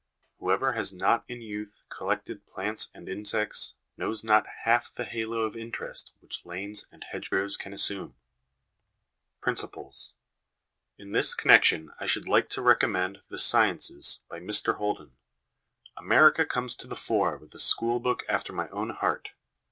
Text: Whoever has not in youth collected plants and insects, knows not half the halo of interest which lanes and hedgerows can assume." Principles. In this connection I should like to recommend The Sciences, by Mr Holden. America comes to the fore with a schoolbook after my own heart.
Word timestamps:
Whoever 0.39 0.73
has 0.73 0.91
not 0.91 1.23
in 1.27 1.43
youth 1.43 1.83
collected 1.89 2.47
plants 2.47 2.89
and 2.91 3.07
insects, 3.07 3.75
knows 3.97 4.23
not 4.23 4.47
half 4.63 4.91
the 4.91 5.05
halo 5.05 5.41
of 5.41 5.55
interest 5.55 6.11
which 6.21 6.43
lanes 6.43 6.87
and 6.91 7.03
hedgerows 7.11 7.55
can 7.55 7.71
assume." 7.71 8.15
Principles. 9.41 10.15
In 10.97 11.11
this 11.11 11.35
connection 11.35 11.93
I 11.99 12.07
should 12.07 12.27
like 12.27 12.49
to 12.49 12.63
recommend 12.63 13.21
The 13.29 13.37
Sciences, 13.37 14.21
by 14.27 14.39
Mr 14.39 14.77
Holden. 14.77 15.11
America 15.95 16.47
comes 16.47 16.75
to 16.77 16.87
the 16.87 16.95
fore 16.95 17.37
with 17.37 17.53
a 17.53 17.59
schoolbook 17.59 18.23
after 18.27 18.51
my 18.51 18.69
own 18.69 18.89
heart. 18.89 19.33